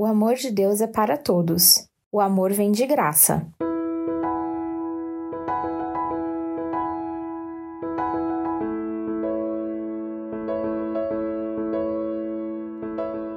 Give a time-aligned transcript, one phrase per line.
[0.00, 1.86] O amor de Deus é para todos.
[2.10, 3.46] O amor vem de graça.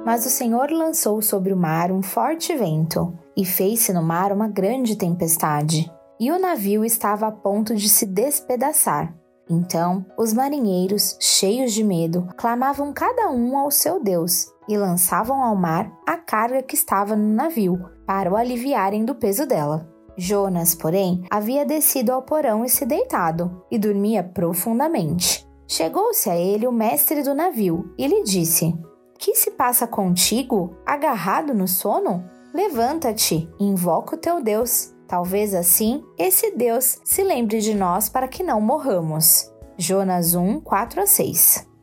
[0.06, 4.48] Mas o Senhor lançou sobre o mar um forte vento, e fez-se no mar uma
[4.48, 9.14] grande tempestade, e o navio estava a ponto de se despedaçar.
[9.50, 15.54] Então os marinheiros, cheios de medo, clamavam cada um ao seu Deus e lançavam ao
[15.56, 19.88] mar a carga que estava no navio, para o aliviarem do peso dela.
[20.16, 25.46] Jonas, porém, havia descido ao porão e se deitado, e dormia profundamente.
[25.66, 28.74] Chegou-se a ele o mestre do navio e lhe disse:
[29.18, 32.24] Que se passa contigo, agarrado no sono?
[32.52, 34.94] Levanta-te, invoca o teu Deus.
[35.08, 39.50] Talvez assim esse Deus se lembre de nós para que não morramos.
[39.76, 41.73] Jonas 1, 4 a 6.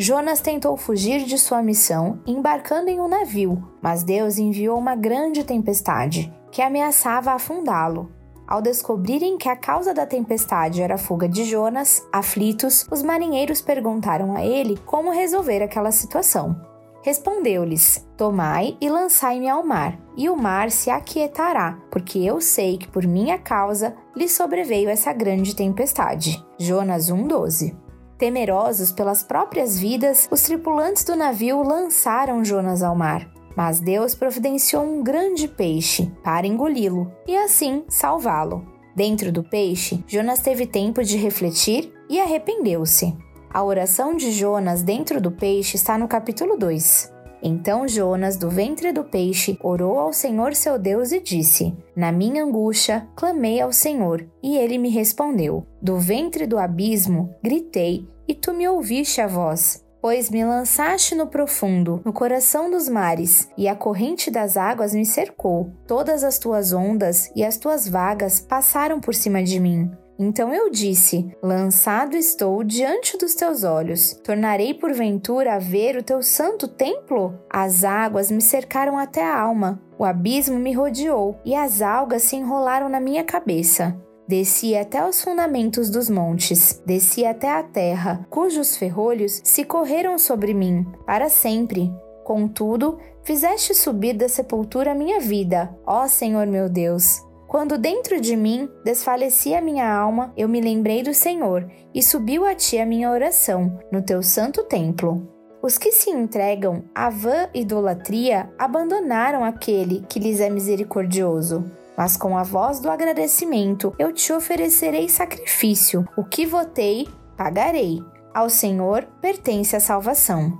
[0.00, 5.42] Jonas tentou fugir de sua missão embarcando em um navio, mas Deus enviou uma grande
[5.42, 8.08] tempestade que ameaçava afundá-lo.
[8.46, 13.60] Ao descobrirem que a causa da tempestade era a fuga de Jonas, aflitos, os marinheiros
[13.60, 16.56] perguntaram a ele como resolver aquela situação.
[17.02, 22.86] Respondeu-lhes: Tomai e lançai-me ao mar, e o mar se aquietará, porque eu sei que
[22.86, 26.40] por minha causa lhe sobreveio essa grande tempestade.
[26.56, 27.87] Jonas 1:12.
[28.18, 33.30] Temerosos pelas próprias vidas, os tripulantes do navio lançaram Jonas ao mar.
[33.56, 38.66] Mas Deus providenciou um grande peixe para engoli-lo e assim salvá-lo.
[38.94, 43.16] Dentro do peixe, Jonas teve tempo de refletir e arrependeu-se.
[43.54, 47.12] A oração de Jonas dentro do peixe está no capítulo 2.
[47.42, 52.44] Então Jonas, do ventre do peixe, orou ao Senhor seu Deus e disse: Na minha
[52.44, 55.66] angústia, clamei ao Senhor, e ele me respondeu.
[55.80, 59.84] Do ventre do abismo, gritei, e tu me ouviste a voz.
[60.00, 65.04] Pois me lançaste no profundo, no coração dos mares, e a corrente das águas me
[65.04, 65.72] cercou.
[65.88, 69.90] Todas as tuas ondas e as tuas vagas passaram por cima de mim.
[70.18, 74.14] Então eu disse: Lançado estou diante dos teus olhos.
[74.24, 77.38] Tornarei porventura a ver o teu santo templo?
[77.48, 82.36] As águas me cercaram até a alma, o abismo me rodeou, e as algas se
[82.36, 83.96] enrolaram na minha cabeça.
[84.26, 90.52] Desci até os fundamentos dos montes, desci até a terra, cujos ferrolhos se correram sobre
[90.52, 91.90] mim, para sempre.
[92.24, 97.26] Contudo, fizeste subir da sepultura minha vida, ó Senhor meu Deus.
[97.48, 102.54] Quando dentro de mim desfalecia minha alma, eu me lembrei do Senhor e subiu a
[102.54, 105.26] ti a minha oração no teu santo templo.
[105.62, 111.64] Os que se entregam à vã idolatria abandonaram aquele que lhes é misericordioso.
[111.96, 117.98] Mas com a voz do agradecimento eu te oferecerei sacrifício, o que votei, pagarei.
[118.34, 120.52] Ao Senhor pertence a salvação.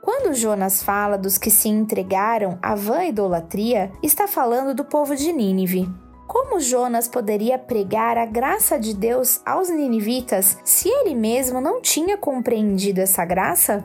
[0.00, 5.30] Quando Jonas fala dos que se entregaram à vã idolatria, está falando do povo de
[5.30, 5.86] Nínive.
[6.26, 12.16] Como Jonas poderia pregar a graça de Deus aos ninivitas se ele mesmo não tinha
[12.16, 13.84] compreendido essa graça?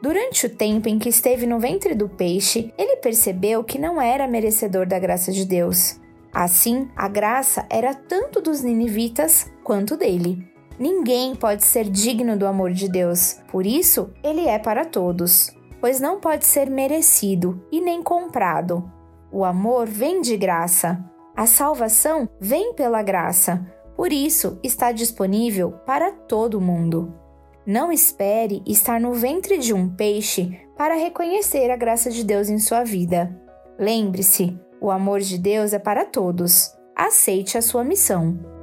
[0.00, 4.28] Durante o tempo em que esteve no ventre do peixe, ele percebeu que não era
[4.28, 6.00] merecedor da graça de Deus.
[6.32, 10.46] Assim, a graça era tanto dos ninivitas quanto dele.
[10.78, 15.50] Ninguém pode ser digno do amor de Deus, por isso ele é para todos,
[15.80, 18.84] pois não pode ser merecido e nem comprado.
[19.32, 21.02] O amor vem de graça,
[21.36, 23.64] a salvação vem pela graça,
[23.94, 27.14] por isso está disponível para todo mundo.
[27.66, 32.58] Não espere estar no ventre de um peixe para reconhecer a graça de Deus em
[32.58, 33.38] sua vida.
[33.78, 36.74] Lembre-se, o amor de Deus é para todos.
[36.94, 38.55] Aceite a sua missão.